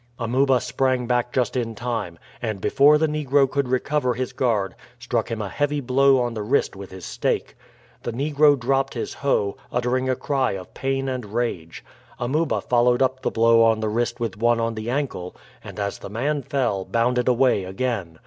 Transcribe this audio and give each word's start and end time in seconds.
Amuba 0.17 0.59
sprang 0.59 1.05
back 1.05 1.31
just 1.31 1.55
in 1.55 1.75
time, 1.75 2.17
and 2.41 2.59
before 2.59 2.97
the 2.97 3.05
negro 3.07 3.47
could 3.47 3.67
recover 3.67 4.15
his 4.15 4.33
guard, 4.33 4.73
struck 4.97 5.29
him 5.29 5.43
a 5.43 5.47
heavy 5.49 5.79
blow 5.79 6.19
on 6.19 6.33
the 6.33 6.41
wrist 6.41 6.75
with 6.75 6.89
his 6.89 7.05
stake. 7.05 7.55
The 8.01 8.11
negro 8.11 8.57
dropped 8.59 8.95
his 8.95 9.13
hoe, 9.13 9.57
uttering 9.71 10.09
a 10.09 10.15
cry 10.15 10.53
of 10.53 10.73
pain 10.73 11.07
and 11.07 11.35
rage. 11.35 11.85
Amuba 12.19 12.61
followed 12.61 13.03
up 13.03 13.21
the 13.21 13.29
blow 13.29 13.61
on 13.61 13.79
the 13.79 13.89
wrist 13.89 14.19
with 14.19 14.37
one 14.37 14.59
on 14.59 14.73
the 14.73 14.89
ankle, 14.89 15.35
and 15.63 15.79
as 15.79 15.99
the 15.99 16.09
man 16.09 16.41
fell, 16.41 16.83
bounded 16.83 17.27
away 17.27 17.63
again. 17.63 18.17